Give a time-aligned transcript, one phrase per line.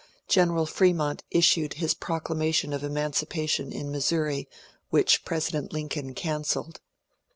[0.27, 4.49] General Fremont issued his proclamation of emancipation in Missouri
[4.89, 6.79] which President Lincoln cancelled.